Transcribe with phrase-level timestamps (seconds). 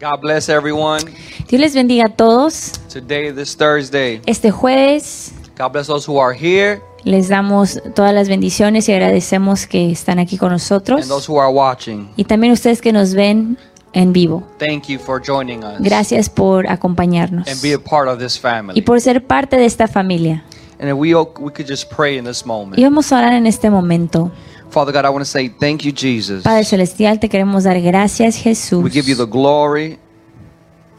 [0.00, 1.00] God bless everyone.
[1.48, 2.72] Dios les bendiga a todos.
[2.92, 8.28] Today, this Thursday, Este jueves God bless those who are here les damos todas las
[8.28, 11.08] bendiciones y agradecemos que están aquí con and nosotros.
[11.08, 12.10] those who are watching.
[12.16, 13.58] Y también ustedes que nos ven
[13.92, 14.42] en vivo.
[14.58, 18.40] Thank you for joining us Gracias por acompañarnos and be a part of this y
[18.40, 18.80] family.
[18.82, 20.44] por ser parte de esta familia.
[20.78, 22.82] And we we could just pray in this Y moment.
[22.82, 24.30] vamos a orar en este momento.
[24.70, 26.44] Father God, I want to say thank you, Jesus.
[26.44, 28.82] Padre Celestial, te queremos dar gracias, Jesús.
[28.82, 29.98] We give you the glory.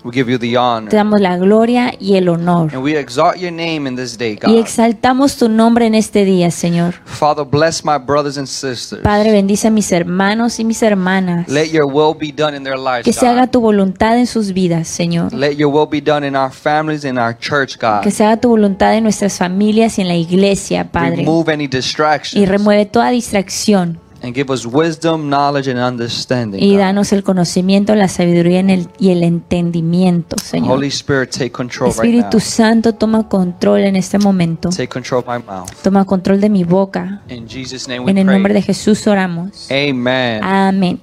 [0.04, 0.92] We give you the Te honor.
[0.92, 2.74] damos la gloria y el honor.
[2.74, 4.58] And we exalt your name in this day, Y God.
[4.60, 6.96] exaltamos tu nombre en este día, Señor.
[7.06, 9.02] Father, bless my brothers and sisters.
[9.04, 11.48] Padre, bendice a mis hermanos y mis hermanas.
[11.48, 14.54] Let your will be done in their lives, Que se haga tu voluntad en sus
[14.54, 15.34] vidas, Señor.
[15.34, 18.02] Let your will be done in our families, in our church, God.
[18.02, 21.18] Que se haga tu voluntad en nuestras familias y en la iglesia, Padre.
[21.18, 26.62] Remove any Y distractions remueve toda distracción and give us wisdom, knowledge, and understanding.
[26.62, 30.78] y danos el conocimiento, la sabiduría en el- y el entendimiento, Señor.
[30.78, 32.40] Holy Spirit, take control right Espíritu.
[32.40, 34.70] Santo, toma control en este momento.
[34.70, 35.70] Take control of my mouth.
[35.84, 37.22] Toma control de mi boca.
[37.30, 38.76] In Jesus' name we En el nombre de pray.
[38.76, 39.68] Jesús oramos.
[39.72, 40.44] Amen.
[40.44, 41.00] Amén.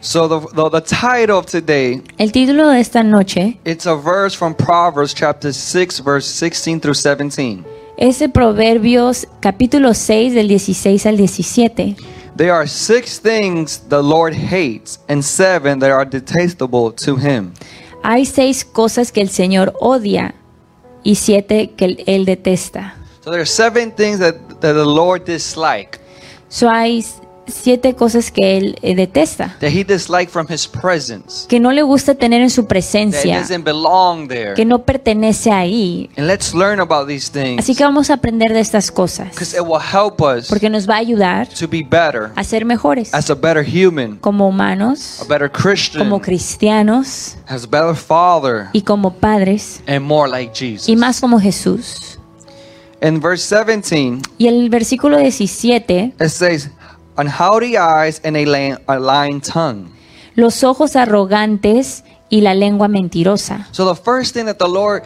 [0.00, 4.36] So the, the the title of today, El título de esta noche it's a verse
[4.36, 7.64] from Proverbs chapter 6 verse 16 through 17.
[7.96, 11.96] Es de Proverbios capítulo 6 del 16 al 17.
[12.36, 17.52] There are six things the Lord hates and seven that are detestable to him.
[18.02, 20.34] Hay seis cosas que el Señor odia
[21.02, 22.94] y siete que él, él detesta.
[23.22, 26.00] So there are seven things that, that the Lord dislike,
[26.52, 27.02] So hay
[27.46, 32.14] siete cosas que él eh, detesta, that he from his presence, que no le gusta
[32.14, 33.44] tener en su presencia,
[34.28, 34.54] there.
[34.54, 36.10] que no pertenece ahí.
[36.16, 39.56] And let's learn about these things Así que vamos a aprender de estas cosas, because
[39.56, 43.12] it will help us porque nos va a ayudar to be better a ser mejores
[43.12, 48.68] as a better human, como a humanos, better Christian, como cristianos as a better father,
[48.72, 50.88] y como padres and more like Jesus.
[50.88, 52.18] y más como Jesús.
[53.02, 56.70] In verse 17, Y el versículo 17, it says,
[57.16, 59.90] "On haughty eyes and a, a lying tongue."
[60.34, 63.68] los ojos arrogantes y la lengua mentirosa.
[63.72, 65.02] So the first thing that the Lord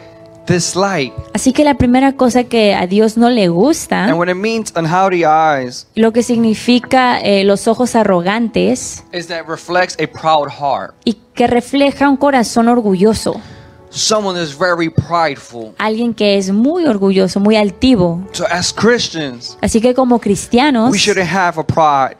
[0.47, 4.35] disliked, Así que la primera cosa que a Dios no le gusta, and when it
[4.37, 10.47] means unhaughty eyes, lo que significa eh, los ojos arrogantes is that reflects a proud
[10.49, 10.93] heart.
[11.03, 13.41] y que refleja un corazón orgulloso,
[13.89, 15.73] Someone is very prideful.
[15.77, 18.21] alguien que es muy orgulloso, muy altivo.
[18.33, 22.17] So as Christians, Así que como cristianos we shouldn't have a pride,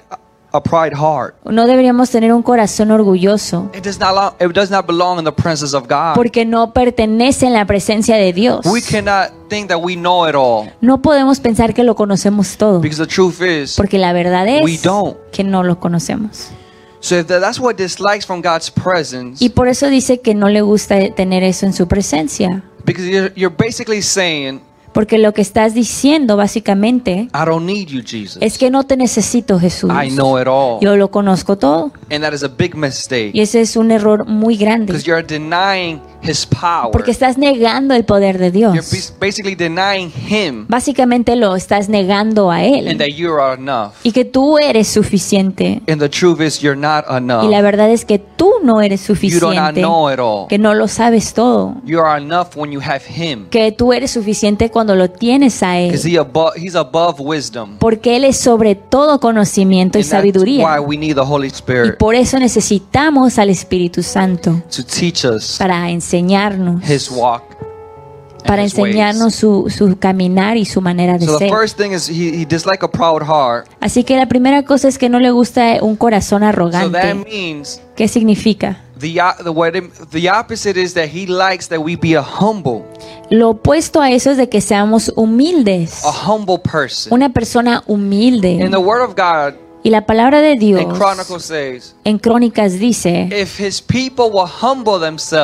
[0.53, 1.35] a pride heart.
[1.45, 5.25] no deberíamos tener un corazón orgulloso It does not, lo- it does not belong in
[5.25, 6.15] the presence of God.
[6.15, 8.65] porque no pertenece en la presencia de Dios.
[8.65, 12.79] We cannot think that we know it all No podemos pensar que lo conocemos todo
[12.79, 15.17] because the truth is, porque la verdad We es don't.
[15.31, 16.47] que no lo conocemos.
[17.07, 20.61] So if that's what dislikes from God's presence, Y por eso dice que no le
[20.61, 22.63] gusta tener eso en su presencia.
[22.85, 24.61] because you're, you're basically saying,
[24.97, 28.39] Porque lo que estás diciendo básicamente I don't need you, Jesus.
[28.41, 29.91] es que no te necesito Jesús.
[29.91, 30.79] I know it all.
[30.81, 31.91] Yo lo conozco todo.
[32.09, 34.87] And that is a big mistake Y ese es un error muy grande.
[34.91, 36.89] because you're denying His power.
[36.91, 38.91] Porque estás negando el poder de You're Dios.
[38.91, 42.97] bas- basically denying Him Básicamente lo estás negando a and Él.
[42.97, 43.91] that you are enough.
[44.03, 45.81] Y que tú eres suficiente.
[45.87, 47.17] And the truth is, you're not Y la
[47.59, 47.61] enough.
[47.61, 49.81] verdad es que tú no eres You do not suficiente.
[49.81, 50.47] know it all.
[50.47, 51.75] Que no lo sabes todo.
[51.85, 55.77] You are enough when you have Him Que tú eres suficiente cuando lo tienes a
[55.79, 55.93] Él.
[56.03, 57.77] he above, He's above wisdom.
[57.79, 60.65] Porque Él es sobre todo conocimiento y And sabiduría.
[60.65, 65.57] why we need the Holy Y por eso necesitamos al Espíritu Santo to teach us
[65.57, 67.43] para enseñarnos, His walk.
[68.45, 71.49] para enseñarnos su, su caminar y su manera de So ser.
[71.49, 73.67] first thing is he, he disliked a proud heart.
[73.81, 77.23] Así que la primera cosa es que no le gusta un corazón arrogante.
[77.95, 78.83] ¿Qué significa?
[78.99, 79.73] The uh, the what
[80.11, 82.83] the opposite is that he likes that we be a humble,
[83.29, 86.03] Lo opuesto a eso es de que seamos humildes.
[86.05, 87.13] a humble person.
[87.13, 88.51] Una persona humilde.
[88.61, 89.55] In the Word of God,
[89.87, 90.81] Y la palabra de Dios
[92.03, 94.99] en Crónicas dice if His people will humble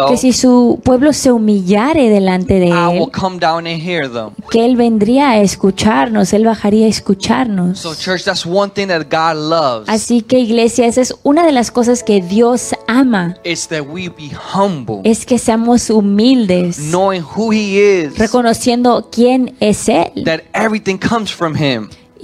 [0.10, 4.12] que si su pueblo se humillare delante de I will él, come down and hear
[4.12, 4.32] them.
[4.52, 7.80] que él vendría a escucharnos, él bajaría a escucharnos.
[7.80, 9.88] So, church, that's one thing that God loves.
[9.88, 14.10] Así que iglesia, esa es una de las cosas que Dios ama, It's that we
[14.10, 20.12] be humble, es que seamos humildes, knowing who He is, reconociendo quién es Él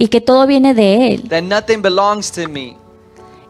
[0.00, 2.76] y que todo viene de Él that nothing belongs to me,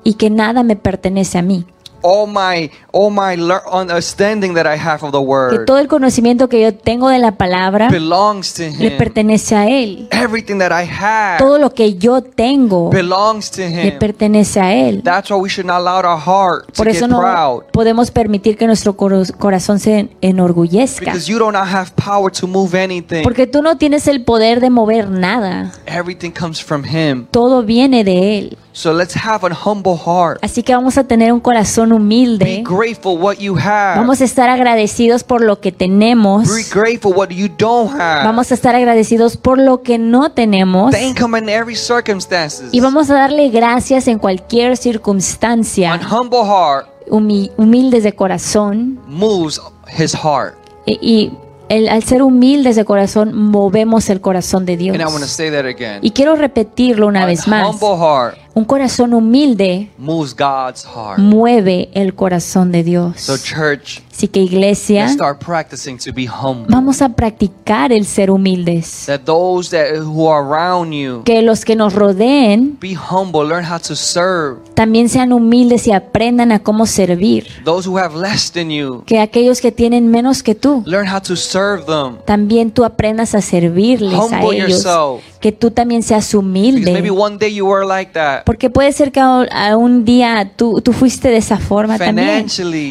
[0.02, 1.64] y que nada me pertenece a mí.
[2.02, 5.88] All my all my lear- understanding that I have of the Que word todo el
[5.88, 8.98] conocimiento que yo tengo de la palabra belongs to le him.
[8.98, 10.08] pertenece a Él.
[10.10, 13.98] Everything that I have Todo lo que yo tengo belongs to le him.
[13.98, 15.02] pertenece a Él.
[15.02, 17.62] That's why we should not allow our heart to Por get eso no proud.
[17.72, 21.04] podemos permitir que nuestro corazón se enorgullezca.
[21.04, 23.22] Because you do not have power to move anything.
[23.22, 25.72] Porque tú no tienes el poder de mover nada.
[25.86, 27.26] Everything comes from him.
[27.30, 28.58] Todo viene de Él.
[28.72, 30.38] So let's have a humble heart.
[30.42, 32.62] Así que vamos a tener un corazón Be humilde.
[32.64, 33.96] grateful what you have.
[33.98, 36.48] Vamos a estar agradecidos por lo que tenemos.
[36.48, 38.24] Be grateful what you don't have.
[38.24, 40.92] Vamos a estar agradecidos por lo que no tenemos.
[40.92, 42.68] Thank him in every circumstances.
[42.72, 45.92] Y vamos a darle gracias en cualquier circunstancia.
[45.92, 49.00] An humble heart Humi- humildes de corazón.
[49.06, 49.60] moves
[49.98, 50.54] his heart.
[50.86, 51.32] Y, y
[51.68, 54.94] el- al ser humildes de corazón, movemos el corazón de Dios.
[54.94, 55.98] And I want to say that again.
[56.02, 57.66] Y quiero repetirlo una An vez más.
[57.68, 61.18] humble heart Un corazón humilde moves God's heart.
[61.18, 63.20] mueve el corazón de Dios.
[63.20, 66.66] So church, Así que iglesia, let's start practicing to be humble.
[66.68, 69.04] vamos a practicar el ser humildes.
[69.06, 73.64] That those that who are around you Que los que nos rodeen be humble, learn
[73.64, 74.58] how to serve.
[74.74, 77.46] también sean humildes y aprendan a cómo servir.
[77.64, 81.20] Those who have less than you, Que aquellos que tienen menos que tú, learn how
[81.20, 82.18] to serve them.
[82.26, 84.70] también tú aprendas a servirles a Humble ellos.
[84.84, 85.22] yourself.
[85.40, 87.10] Que tú también seas Because maybe humilde.
[87.10, 88.44] one day you were like that.
[88.50, 92.46] Porque puede ser que a un día tú, tú fuiste de esa forma también.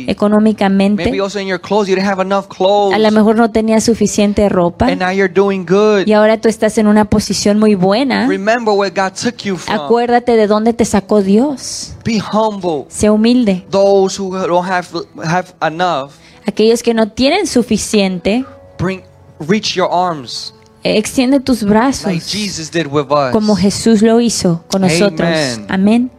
[0.07, 1.11] Económicamente.
[2.94, 4.85] A lo mejor no tenías suficiente ropa.
[4.85, 6.07] And now you're doing good.
[6.07, 8.25] Y ahora tú estás en una posición muy buena.
[8.25, 9.75] Remember where God took you from.
[9.75, 11.94] Acuérdate de dónde te sacó Dios.
[12.06, 12.85] Be humble.
[12.88, 13.65] Sé humilde.
[13.69, 14.88] Those who don't have
[15.21, 16.13] have enough,
[16.45, 18.45] Aquellos que no tienen suficiente,
[19.41, 20.53] reach your arms
[20.84, 23.31] extiende tus like brazos Jesus did with us.
[23.31, 25.30] como Jesús lo hizo con nosotros.
[25.30, 25.66] Amen.
[25.70, 26.12] Amén.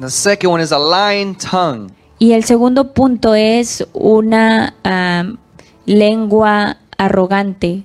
[0.00, 1.92] The second one is a lying tongue.
[2.18, 5.38] Y el segundo punto es una am,
[5.86, 7.84] lengua arrogante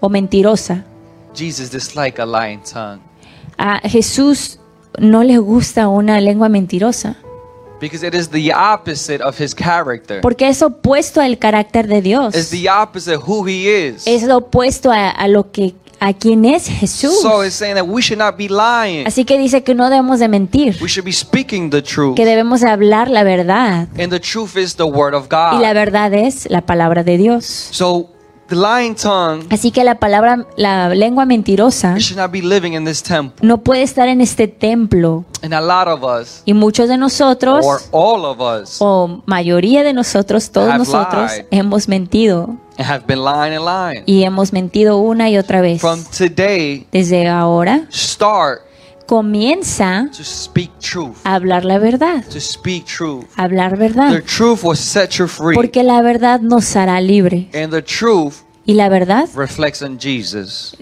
[0.00, 0.84] o mentirosa.
[1.34, 3.00] Jesus disliked a lying tongue
[3.56, 4.58] A Jesús
[4.98, 7.16] no le gusta una lengua mentirosa,
[7.80, 10.20] because it is the opposite of his character.
[10.20, 12.34] porque es opuesto al carácter de Dios.
[12.34, 14.06] It's the opposite of who he is.
[14.06, 17.20] Es lo opuesto a, a lo que a quien es Jesús.
[17.20, 19.06] So it's saying that we should not be lying.
[19.06, 22.16] Así que dice que no debemos de mentir, We should be speaking the truth.
[22.16, 23.88] que debemos de hablar la verdad.
[23.98, 25.74] And the truth is the word of Y la God.
[25.74, 27.44] verdad es la palabra de Dios.
[27.44, 28.08] So
[28.50, 32.84] the lying tongue Así que la palabra, la lengua mentirosa should not be living in
[32.84, 33.46] this temple.
[33.46, 35.24] no puede estar en este templo.
[35.42, 39.82] And a lot of us, Y muchos de nosotros, or all of us, o mayoría
[39.82, 41.46] de nosotros, todos nosotros, lied.
[41.50, 42.56] hemos mentido.
[42.78, 44.02] have been lying and lying.
[44.06, 45.80] Y hemos mentido una y otra vez.
[45.80, 48.60] From today, Desde ahora, start
[49.10, 51.16] comienza to speak truth.
[51.24, 52.22] a hablar la verdad.
[53.34, 54.22] Hablar verdad.
[55.52, 57.50] Porque la verdad nos hará libre.
[57.52, 58.34] And the truth
[58.64, 60.76] Y la verdad reflects on Jesus.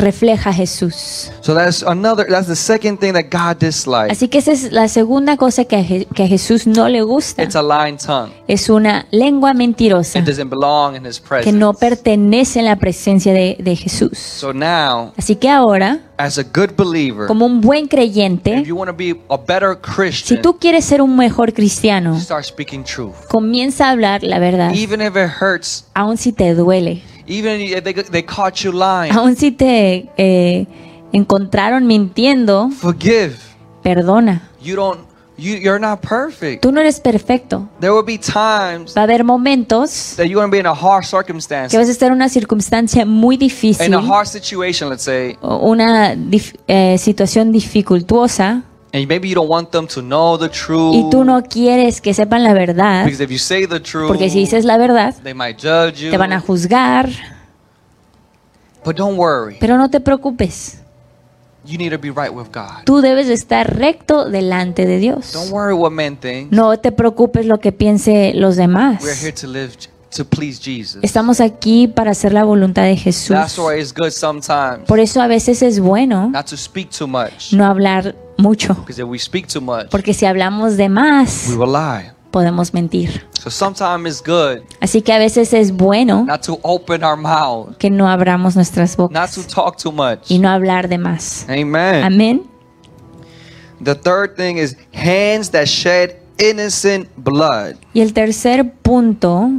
[0.00, 1.30] Refleja a Jesús.
[1.40, 4.10] So that's another that's the second thing that God dislikes.
[4.12, 7.02] Así que esa es la segunda cosa que a, Je- que a Jesús no le
[7.02, 7.42] gusta.
[7.42, 8.32] It's a lying tongue.
[8.48, 11.52] Es una lengua mentirosa It doesn't belong in his que presence.
[11.58, 14.18] no pertenece en la presencia de, de Jesús.
[14.18, 18.76] So now, Así que ahora, as a good believer, como un buen if creyente, you
[18.76, 22.84] want to be a better si Christian, tú quieres ser un mejor cristiano, start speaking
[22.84, 23.14] truth.
[23.28, 27.82] comienza a hablar la verdad, Even if it hurts, aun si te duele, even if
[27.84, 30.66] they, they caught you lying, aun si te eh,
[31.12, 33.36] encontraron mintiendo, forgive.
[33.82, 34.42] perdona.
[34.62, 35.00] You don't
[35.38, 36.62] you you're not perfect.
[36.62, 37.66] Tú no eres perfecto.
[37.80, 40.70] There will be times Va a haber momentos that you're going to be in a
[40.74, 41.76] hard que vas circumstance.
[41.76, 46.54] a estar en una circunstancia muy difícil, In a hard situation, let's say, una dif-
[46.68, 50.94] eh, situación dificultuosa, and maybe you don't want them to know the truth.
[50.94, 54.28] y tú no quieres que sepan la verdad, Because if you say the truth, porque
[54.30, 56.10] si dices la verdad, they might judge you.
[56.10, 57.08] te van a juzgar,
[58.84, 59.56] But don't worry.
[59.60, 60.78] pero no te preocupes.
[61.66, 62.84] You need to be right with God.
[62.86, 65.32] Tú debes de estar recto delante de Dios.
[65.34, 66.50] Don't worry what men think.
[66.50, 69.22] No te preocupes lo que piense los We're demás.
[69.22, 69.72] here to live
[70.16, 71.00] to please Jesus.
[71.04, 73.58] Estamos aquí para hacer la voluntad de That's Jesús.
[73.58, 77.52] why it's good sometimes Por eso a veces es bueno not to speak too much.
[77.52, 81.56] no hablar mucho, Because if we speak too much, porque si hablamos de más, we
[81.56, 82.10] will lie.
[82.30, 83.26] podemos mentir.
[83.40, 87.76] So sometimes it's good Así que a veces es bueno not to open our mouth,
[87.78, 90.30] que no abramos nuestras not bocas to talk too much.
[90.30, 91.44] y no hablar de más.
[91.48, 92.04] Amen.
[92.04, 92.42] Amén.
[93.82, 97.76] The third thing is hands that shed innocent blood.
[97.94, 99.50] Y el tercer punto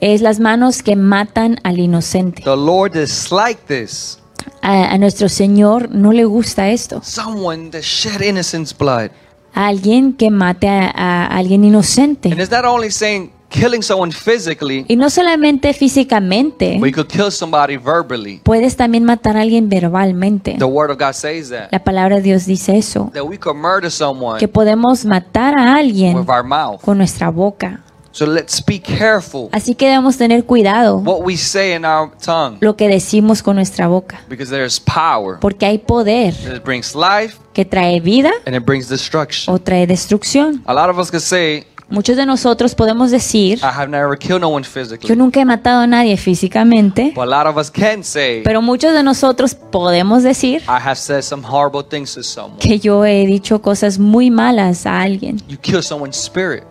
[0.00, 2.42] es las manos que matan al inocente.
[2.42, 4.18] The Lord disliked this.
[4.62, 7.00] A, a nuestro Señor no le gusta esto.
[7.04, 9.10] Someone that shed innocent's blood.
[9.54, 12.30] alguien que mate a, a alguien inocente.
[12.30, 17.08] And it's not only saying killing someone physically, Y no solamente físicamente, but you could
[17.08, 18.40] kill somebody verbally.
[18.42, 20.56] puedes también matar a alguien verbalmente.
[20.58, 21.68] The word of God says that.
[21.70, 25.74] La palabra de Dios dice eso, That we could murder someone que podemos matar a
[25.76, 26.80] alguien with our mouth.
[26.82, 27.82] con nuestra boca.
[28.12, 32.58] So let's be careful Así que debemos tener cuidado what we say in our tongue
[32.60, 35.38] lo que decimos con nuestra boca, because there's power.
[35.40, 39.54] porque hay poder It brings life que trae vida and it brings destruction.
[39.54, 40.62] o trae destrucción.
[40.66, 44.40] A lot of us could say, Muchos de nosotros podemos decir, I have never killed
[44.40, 45.14] no one yo physically.
[45.14, 48.94] nunca he matado a nadie físicamente, But a lot of us can say, pero muchos
[48.94, 52.58] de nosotros podemos decir I have said some horrible things to someone.
[52.58, 56.64] que yo he dicho cosas muy malas a alguien, You kill someone's spirit.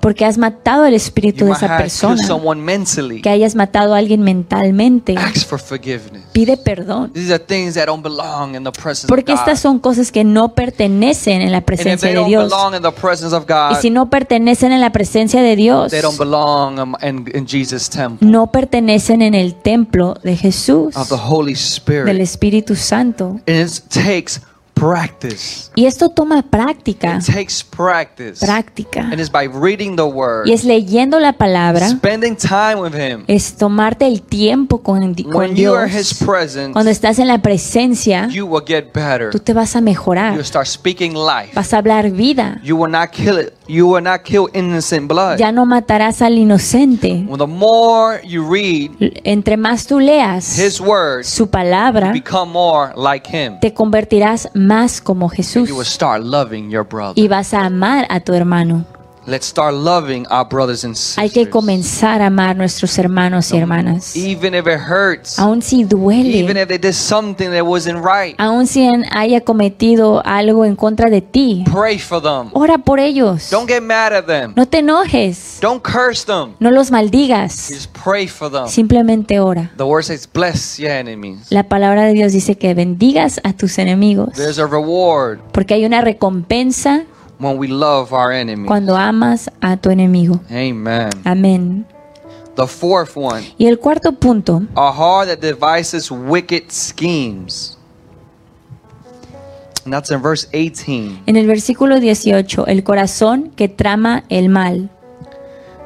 [0.00, 2.22] Porque has matado el espíritu de esa persona,
[3.22, 5.14] que hayas matado a alguien mentalmente.
[6.32, 9.40] Pide perdón, These are things that don't belong in the presence of porque God.
[9.40, 12.52] estas son cosas que no pertenecen en la presencia they de don't Dios.
[13.72, 15.92] Y si no pertenecen en la presencia de Dios,
[18.20, 22.20] no pertenecen en el templo de Jesús, of the Holy del.
[22.20, 23.40] Espíritu Santo.
[24.78, 25.70] Practice.
[25.74, 28.44] Y esto toma práctica, It takes practice.
[28.44, 29.00] práctica.
[29.00, 33.24] And it's by reading the word, Y es leyendo la palabra, spending time with Him.
[33.26, 36.24] es tomarte el tiempo con, con When you are His Dios.
[36.24, 39.30] presence, Cuando estás en la presencia, you will get better.
[39.30, 41.50] tú te vas a You mejorar, start speaking life.
[41.54, 42.60] vas a hablar vida.
[42.62, 43.54] You will not kill it.
[43.66, 45.36] You will not kill innocent blood.
[45.38, 47.24] Ya no matarás al inocente.
[47.28, 48.92] Well, the more you read
[49.24, 53.58] Entre más tú leas His word, su palabra, become more like Him.
[53.60, 54.67] te convertirás más
[55.00, 55.70] como Jesús
[57.14, 58.84] y vas a amar a tu hermano.
[59.28, 61.52] Let's start loving our brothers and Hay que sisters.
[61.52, 64.16] comenzar a amar a nuestros hermanos y hermanas.
[64.16, 68.34] Even if it hurts, Aun si even duele, if they did something that wasn't right,
[68.38, 72.48] aun si haya cometido algo en contra de ti, pray for them.
[72.54, 73.50] ora por ellos.
[73.50, 74.54] Don't get mad at them.
[74.56, 76.54] No te enojes, Don't curse them.
[76.58, 78.66] no los maldigas, Just pray for them.
[78.66, 79.70] simplemente ora.
[79.76, 81.48] The word says, bless your enemies.
[81.50, 85.84] La palabra de Dios dice que bendigas a tus enemigos, There's a reward porque hay
[85.84, 87.04] una recompensa
[87.38, 88.66] when we love our enemies.
[88.66, 90.40] cuando amas a tu enemigo.
[90.50, 91.10] Amen.
[91.24, 91.86] Amén.
[92.56, 97.76] The fourth one, Y el cuarto punto, a heart that devises wicked schemes.
[99.84, 101.22] And that's in verse 18.
[101.26, 104.90] en el versículo 18, el corazón que trama el mal.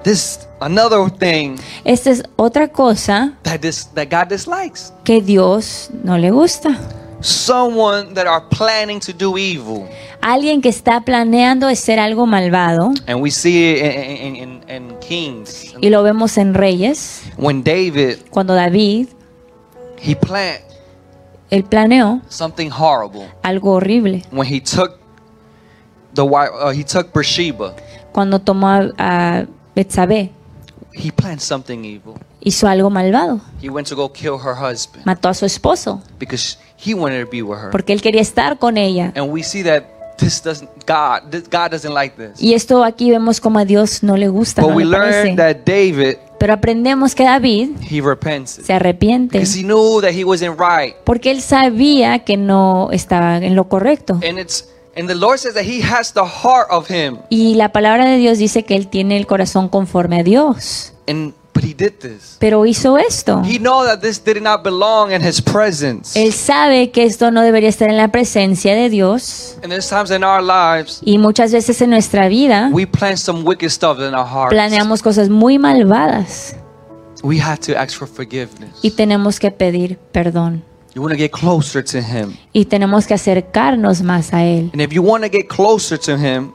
[0.02, 4.92] This another thing Esta es otra cosa that this that God dislikes.
[5.04, 6.76] que Dios no le gusta.
[7.22, 9.88] Someone that are planning to do evil.
[10.20, 14.98] Alguien que está planeando hacer algo malvado, And we see it in, in, in, in
[15.00, 15.74] Kings.
[15.80, 19.08] y lo vemos en Reyes, When David, cuando David,
[20.00, 20.62] he planned
[21.50, 23.28] él planeó something horrible.
[23.42, 24.22] algo horrible.
[24.32, 24.98] When he took
[26.14, 27.10] the wife, uh, he took.
[28.10, 30.30] Cuando tomó a, a Betsabé,
[30.94, 32.14] He planned something evil.
[32.40, 33.40] hizo algo malvado.
[33.60, 37.30] He went to go kill her husband Mató a su esposo, because he wanted to
[37.30, 37.70] be with her.
[37.70, 39.12] porque él quería estar con ella.
[39.16, 39.84] And we see that
[40.18, 42.40] this doesn't God this, God doesn't like this.
[42.40, 45.36] Y esto aquí vemos como a Dios no le gusta, But no we le learn
[45.36, 50.24] that David Pero aprendemos que David he repents se arrepiente, because he knew that he
[50.24, 50.96] wasn't right.
[51.04, 54.14] porque él sabía que no estaba en lo correcto.
[54.14, 57.18] And it's and the Lord says that he has the heart of him.
[57.30, 60.92] Y la palabra de Dios dice que él tiene el corazón conforme a Dios.
[61.08, 62.36] And but he did this.
[62.38, 63.42] Pero hizo esto.
[63.44, 66.18] He know that this did not belong in his presence.
[66.18, 69.56] Él sabe que esto no debería estar en la presencia de Dios.
[69.62, 73.42] And there's times in our lives Y muchas veces en nuestra vida we plan some
[73.44, 74.50] wicked stuff in our hearts.
[74.50, 76.56] planeamos cosas muy malvadas
[77.22, 78.70] We have to ask for forgiveness.
[78.82, 80.64] y tenemos que pedir perdón.
[80.94, 82.36] You want to get closer to him.
[82.52, 84.70] Y tenemos que acercarnos más a Él.
[84.72, 86.52] And if you want to get closer to him,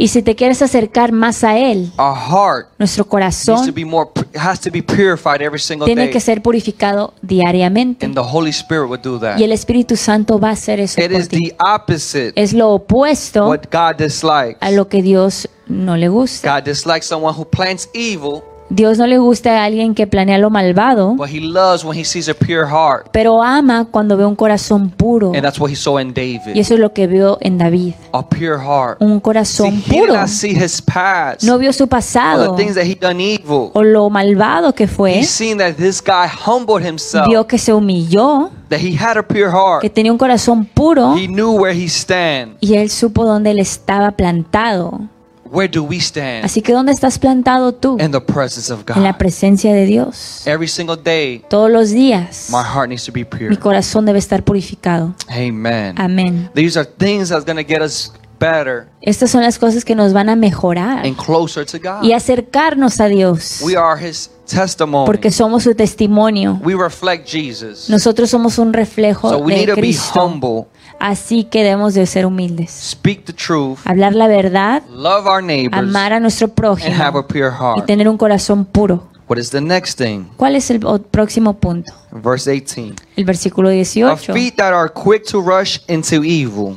[0.00, 3.84] Y si te quieres acercar más a Él, our heart nuestro needs to corazón be
[3.84, 6.10] more has to be purified every single tiene day.
[6.12, 8.06] que ser purificado diariamente.
[8.06, 9.38] And the Holy Spirit will do that.
[9.40, 11.48] Y el Espíritu Santo va a hacer eso It por is ti.
[11.50, 14.56] the opposite Es lo opuesto what God dislikes.
[14.60, 16.56] a lo que Dios no le gusta.
[16.58, 20.50] God dislikes someone who plans evil, Dios no le gusta a alguien que planea lo
[20.50, 23.08] malvado, but he loves when he sees a pure heart.
[23.12, 25.32] pero ama cuando ve un corazón puro.
[25.34, 26.56] And that's what he saw in Y David.
[26.56, 27.94] eso es lo que vio en David.
[28.12, 29.00] A pure heart.
[29.00, 30.14] Un See, corazón he did puro.
[30.14, 31.42] not see his past.
[31.44, 33.70] No vio su or pasado the things that he done evil.
[33.72, 35.18] o lo malvado que fue.
[35.20, 37.26] He seen that this guy humbled himself.
[37.28, 39.80] Vio que se humilló, That he had a pure heart.
[39.80, 42.56] que tenía un corazón puro He knew where he stand.
[42.60, 45.00] y él supo dónde él estaba plantado.
[45.50, 46.44] Where do we stand?
[46.44, 47.96] Así que ¿dónde estás plantado tú?
[48.00, 49.18] In the presence of En la God.
[49.18, 50.42] presencia de Dios.
[50.46, 53.48] Every single day, Todos los días my heart needs to be pure.
[53.50, 55.14] mi corazón debe estar purificado.
[55.28, 55.94] Amen.
[55.98, 56.50] Amén.
[56.54, 60.12] These are things that's going to get us better Estas son las cosas que nos
[60.12, 62.02] van a mejorar and closer to God.
[62.04, 65.06] y acercarnos a Dios, We are His testimony.
[65.06, 66.58] porque somos su testimonio.
[66.64, 67.88] We reflect Jesus.
[67.88, 70.20] Nosotros somos un reflejo So we need de to be Cristo.
[70.20, 70.66] humble,
[71.00, 72.70] Así que debemos de ser humildes.
[72.72, 77.18] speak the truth, Hablar la verdad, love our neighbors, amar a nuestro and have prójimo
[77.18, 77.86] a pure y heart.
[77.86, 79.06] tener un corazón puro.
[79.28, 80.24] What is the next thing?
[80.38, 81.92] ¿Cuál es el próximo punto?
[82.10, 82.94] Verse 18.
[83.14, 84.32] El versículo A 18.
[84.32, 86.76] feet that are quick to rush into evil.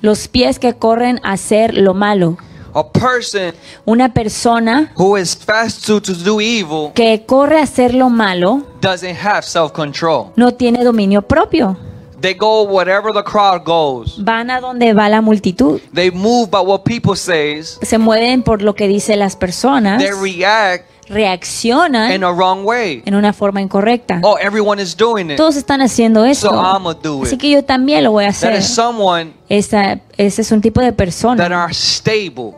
[0.00, 2.36] Los pies que corren a hacer lo malo.
[2.74, 3.54] A person
[3.86, 8.62] Una persona who is fast to, to do evil que corre a hacer lo malo
[8.80, 10.32] doesn't have self control.
[10.36, 11.76] no tiene dominio propio.
[12.20, 14.16] They go wherever the crowd goes.
[14.24, 15.80] Van a donde va la multitud.
[15.92, 17.78] They move by what people says.
[17.82, 19.98] Se mueven por lo que dicen las personas.
[20.02, 23.02] They react Reaccionan in a wrong way.
[23.04, 24.20] en una forma incorrecta.
[24.22, 25.36] Oh, everyone is doing it.
[25.36, 26.48] Todos están haciendo esto.
[26.48, 27.40] So I'ma do Así it.
[27.42, 28.54] que yo también lo voy a That hacer.
[28.58, 32.54] is someone Esa, ese es un tipo de that persona are stable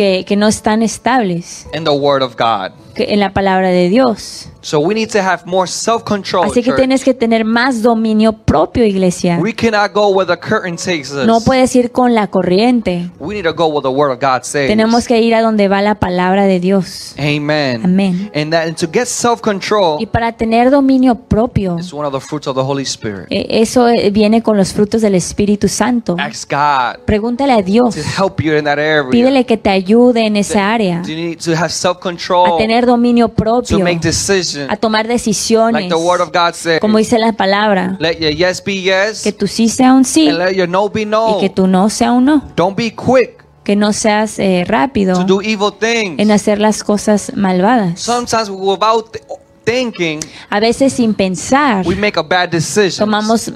[0.00, 2.72] que, que no están estables in the word of God.
[2.94, 4.48] que en la palabra de Dios.
[4.62, 6.44] So we need to have more self control.
[6.44, 9.38] Así que tienes que tener más dominio propio, iglesia.
[9.40, 11.26] We cannot go where the curtain takes us.
[11.26, 13.10] No puedes ir con la corriente.
[13.18, 14.68] We need to go where the word of God says.
[14.68, 17.14] Tenemos que ir a donde va la palabra de Dios.
[17.18, 17.82] Amen.
[17.84, 18.30] Amén.
[18.34, 22.12] And that and to get self control Y para tener dominio propio, is one of
[22.12, 23.26] the fruits of the Holy Spirit.
[23.30, 26.16] eh, eso eh, viene con los frutos del Espíritu Santo.
[26.18, 27.94] Ask God Pregúntale a Dios.
[27.94, 29.08] to help you in that area.
[29.10, 31.02] Pídele que te ayude en esa área.
[31.06, 33.78] You need to have self A control tener dominio to propio.
[33.80, 34.49] make decisions.
[34.68, 35.88] A tomar Like decisiones.
[35.88, 36.80] the word of God says.
[36.80, 37.96] Como dice la palabra.
[38.00, 40.88] Let your yes be yes Que tu sí sea un sí and let your no
[40.88, 41.38] be y no.
[41.40, 42.42] que tu no sea un no.
[42.56, 46.18] Don't be quick Que no seas eh, rápido to do evil things.
[46.18, 48.00] en hacer las cosas malvadas.
[48.00, 49.24] Sometimes without th-
[49.64, 52.98] thinking, A veces sin pensar we make a bad decision.
[53.06, 53.52] tomamos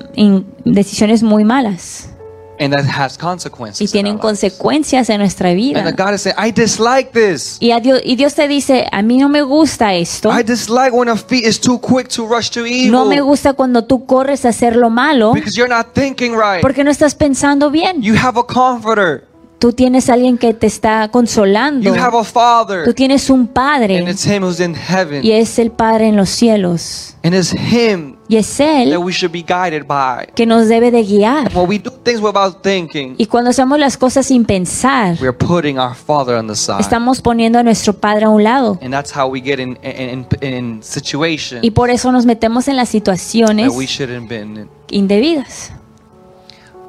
[0.65, 2.11] decisiones muy malas
[2.59, 3.81] And that has consequences.
[3.81, 5.93] y tienen consecuencias en nuestra And vida.
[5.93, 7.57] God is saying, I dislike this.
[7.61, 10.31] Y, a Dios, y Dios te dice, a mí no me gusta esto.
[10.31, 12.93] I dislike when a feet is too quick to rush to evil.
[12.93, 16.63] No me gusta cuando tú corres a hacer lo malo Because you're not thinking right.
[16.63, 18.01] porque no estás pensando bien.
[18.03, 19.27] You have a comforter.
[19.59, 21.83] Tú tienes a alguien que te está consolando.
[21.89, 22.95] You have a Tú father.
[22.95, 25.25] tienes un padre And it's him who's in heaven.
[25.25, 27.15] y es el Padre en los cielos.
[27.25, 30.27] And it's him Y es that Él we should be guided by.
[30.35, 31.55] que nos debe de guiar.
[31.55, 35.79] When we do things without thinking, Y cuando hacemos las cosas sin pensar, we're putting
[35.79, 36.81] our father on the side.
[36.81, 38.79] estamos poniendo a nuestro Padre a un lado.
[38.83, 42.67] And that's how we get in in, in, in situations Y por eso nos metemos
[42.69, 44.69] en las situaciones that we shouldn't be in.
[44.91, 45.73] indebidas.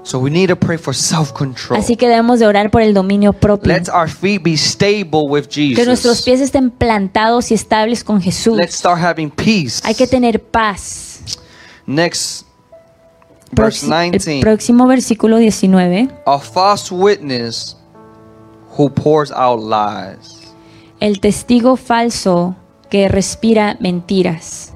[0.04, 1.80] So we need to pray for self-control.
[1.80, 3.74] Así que debemos de orar por el dominio propio.
[3.74, 6.22] Let our feet be stable with Que nuestros Jesus.
[6.22, 8.56] pies estén plantados y estables con Jesús.
[8.56, 9.82] Let's start having peace.
[9.84, 11.05] Hay que tener paz.
[11.88, 12.46] Next,
[13.52, 14.42] verse Proxi- el 19.
[14.42, 16.10] próximo versículo 19.
[16.26, 17.78] A false witness
[18.78, 20.54] who pours out lies.
[21.00, 22.56] El testigo falso
[22.90, 24.74] que respira mentiras.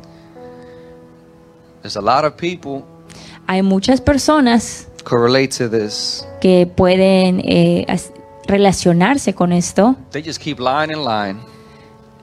[1.81, 2.83] There's a lot of people
[3.47, 6.27] Hay muchas personas could relate to this.
[6.41, 7.85] que pueden eh,
[8.47, 11.39] relacionarse con esto They just keep lying and lying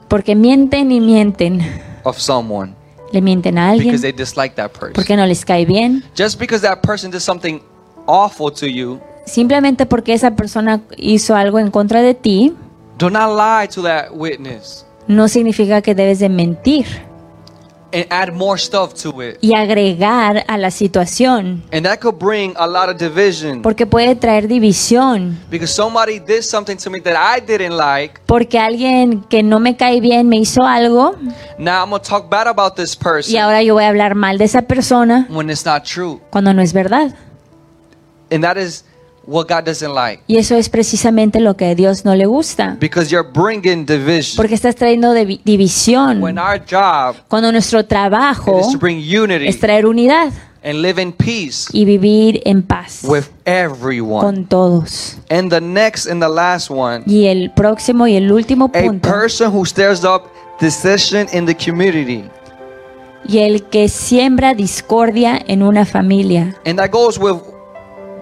[0.07, 1.59] porque mienten y mienten.
[2.05, 2.73] of someone
[3.11, 4.93] Le mienten a because alguien they dislike that person.
[4.93, 6.03] porque no les cae bien.
[6.15, 7.61] Just because that person did something
[8.05, 12.53] awful to you, Simplemente porque esa persona hizo algo en contra de ti,
[12.97, 16.85] do not lie to that witness no significa que debes de mentir
[17.97, 19.37] and add more stuff to it.
[19.41, 24.15] y agregar a la situación And that could bring a lot of division porque puede
[24.15, 25.37] traer división.
[25.49, 28.19] because somebody did something to me that I didn't like.
[28.25, 31.15] Porque alguien que no me cae bien me hizo algo
[31.57, 34.37] Now I'm to talk bad about this y person ahora yo voy a hablar mal
[34.37, 36.19] de esa persona when it's not true.
[36.29, 37.15] cuando no es verdad.
[38.29, 38.83] And that is
[39.27, 42.77] what God doesn't like Y eso es precisamente lo que a Dios no le gusta.
[42.79, 44.37] because you're bringing division.
[44.37, 46.21] Porque estás trayendo divi- división.
[46.23, 50.31] When our job Cuando nuestro trabajo is to bring unity es traer unidad
[50.63, 54.21] and live in peace y vivir en paz with everyone.
[54.21, 55.17] con todos.
[55.29, 59.07] And the next and the last one, Y el próximo y el último a punto.
[59.09, 60.23] person who stirs up
[60.59, 62.23] decision in the community.
[63.29, 66.55] Y el que siembra discordia en una familia.
[66.65, 67.35] And that goes with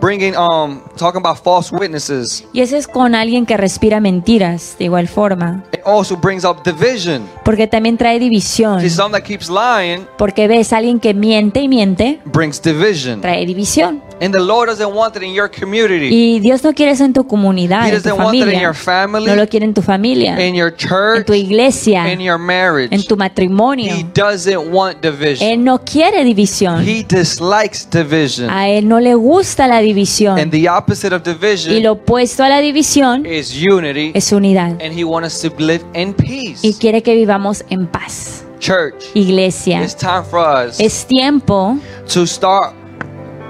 [0.02, 2.44] bringing um talking about false witnesses.
[2.54, 5.64] Y ese es con alguien que respira mentiras, de igual forma.
[5.74, 7.24] It also brings up division.
[7.44, 8.82] Porque también trae división.
[8.82, 13.22] See, someone that keeps lying Porque ves a alguien que miente y miente, brings division.
[13.22, 14.02] trae división.
[14.22, 17.12] And the Lord doesn't want it in your community, Y Dios no quiere eso en
[17.12, 18.62] tu comunidad, He en tu doesn't want it in familia.
[18.62, 22.22] your family, No lo quiere en tu familia, in your en church, tu iglesia, in
[22.22, 22.96] your marriage.
[22.96, 23.94] en tu matrimonio.
[23.94, 25.50] He doesn't want division.
[25.50, 26.82] Él no quiere división.
[26.88, 28.50] He dislikes division.
[28.50, 30.40] A él no le gusta la división.
[30.40, 31.24] And the opposite of
[31.68, 34.12] Y lo opuesto a la división is unity.
[34.14, 34.80] es unidad.
[34.82, 36.60] And He wants us to live in peace.
[36.62, 38.44] Y quiere que vivamos en paz.
[38.60, 41.78] Church, Iglesia, it's time for us es tiempo
[42.12, 42.74] to start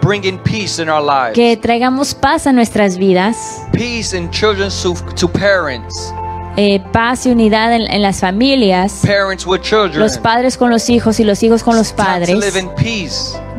[0.01, 1.35] bringing peace in our lives.
[1.35, 6.11] que traigamos paz a nuestras vidas, Peace in children to, to parents,
[6.57, 9.99] eh, paz y unidad en, en las familias, parents with children.
[9.99, 12.29] los padres con los hijos y los hijos con los padres.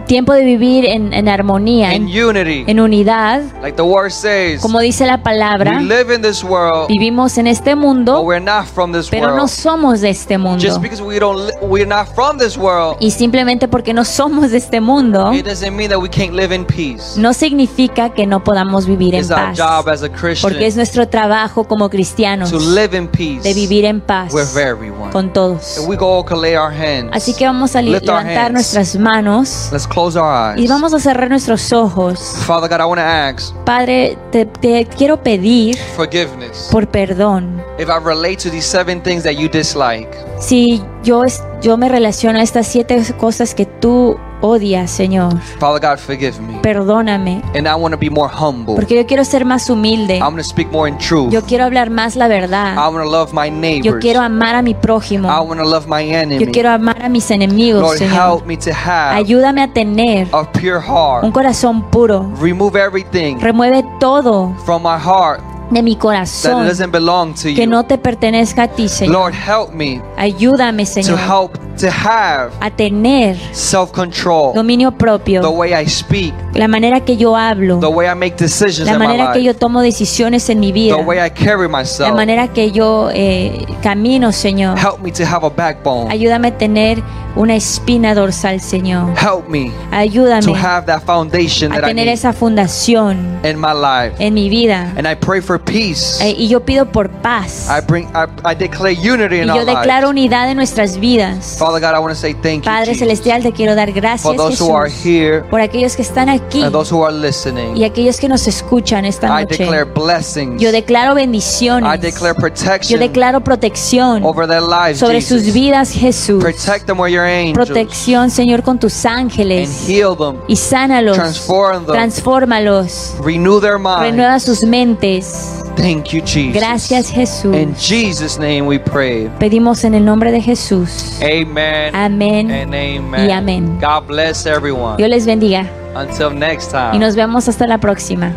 [0.06, 2.64] Tiempo de vivir en, en armonía, in en, unity.
[2.66, 3.42] en unidad.
[3.62, 7.46] Like the word says, Como dice la palabra, we live in this world, vivimos en
[7.46, 9.48] este but mundo, we're not from this pero no world.
[9.50, 10.62] somos de este mundo.
[10.64, 14.58] Just because we don't, we're not from this world, Y simplemente porque no somos de
[14.58, 17.16] este mundo, it doesn't mean that we can't live in peace.
[17.18, 19.58] no significa que no podamos vivir en It's our paz.
[19.58, 23.54] job as a Porque es Christian nuestro trabajo como cristianos to live in peace de
[23.54, 25.10] vivir en paz with everyone.
[25.12, 25.78] con todos.
[25.78, 27.10] And we all can lay our hands.
[27.12, 28.52] Así que vamos a our levantar hands.
[28.52, 30.62] nuestras manos Let's close our eyes.
[30.62, 32.18] y vamos a cerrar nuestros ojos.
[32.46, 37.62] Father God, I want to ask Padre, te, te quiero pedir forgiveness por perdón.
[37.78, 40.09] if I relate to these seven things that you dislike.
[40.38, 41.22] Si yo,
[41.62, 46.59] yo me relaciono a estas siete cosas que tú odias, Señor, Father God, forgive me.
[46.62, 47.42] perdóname.
[47.55, 48.75] And I want to be more humble.
[48.75, 50.18] Porque yo quiero ser más humilde.
[50.18, 51.33] I'm speak more in truth.
[51.33, 52.77] Yo quiero hablar más la I verdad.
[52.77, 54.01] want to love my Yo neighbors.
[54.03, 55.29] quiero amar a mi prójimo.
[55.29, 56.44] I want to love my enemy.
[56.44, 58.12] Yo quiero amar a mis enemigos, Lord, Señor.
[58.14, 61.33] help me to have Ayúdame a tener a pure un heart.
[61.33, 62.31] corazón puro.
[62.40, 67.64] Remove everything Remueve todo from my heart de mi that corazón doesn't belong to que
[67.64, 67.66] you.
[67.66, 69.12] no te pertenezca a ti, Señor.
[69.14, 74.54] Lord, help me Ayúdame, to Señor, help to have a tener self-control.
[74.54, 78.36] dominio The propio, way I speak, la manera que yo hablo, the way I make
[78.36, 81.18] decisions la in my manera que life, yo tomo decisiones en mi the vida, way
[81.18, 82.14] I carry la myself.
[82.14, 84.78] manera que yo eh, camino, Señor.
[84.78, 86.10] Help me to have a backbone.
[86.10, 87.02] Ayúdame a tener
[87.36, 89.12] una espina dorsal, Señor.
[89.18, 93.58] Help me to Ayúdame have that foundation a that I tener need esa fundación in
[93.58, 94.14] my life.
[94.18, 94.92] en mi vida.
[94.96, 96.18] And I pray for peace.
[96.22, 97.68] Eh, y yo pido por paz.
[97.70, 100.10] I bring I, I declare unity Y in yo our declaro lives.
[100.10, 101.58] unidad en nuestras vidas.
[101.66, 104.00] Father God, I want to say thank you Padre Jesus, Celestial, te quiero dar for
[104.00, 107.20] gracias, those who are here por aquellos que están aquí and those who are y
[107.20, 107.85] listening.
[107.85, 109.59] aquellos que nos escuchan esta I noche.
[109.59, 110.62] declare blessings.
[110.62, 112.00] Yo declaro I bendiciones.
[112.00, 116.42] declare Yo protection declaro protección over their lives, sobre sus vidas, Jesús.
[116.42, 119.88] Protect them with your angels Protección, Señor, con tus and ángeles.
[119.88, 120.37] heal them.
[120.46, 121.16] Y sánalos.
[121.16, 121.94] Transform them.
[121.94, 123.14] Transfórmalos.
[123.20, 124.02] Renew their minds.
[124.02, 125.64] Renueva sus mentes.
[125.76, 126.54] Thank you, Jesus.
[126.54, 127.54] Gracias, Jesús.
[127.54, 129.28] In Jesus' name we pray.
[129.38, 131.20] Pedimos en el nombre de Jesús.
[131.22, 131.94] Amen.
[131.94, 132.50] Amén.
[132.50, 133.28] And amen.
[133.28, 133.78] y amén.
[133.80, 134.96] God bless everyone.
[134.96, 136.96] Dios les bendiga Until next time.
[136.96, 138.32] y nos vemos hasta la próxima.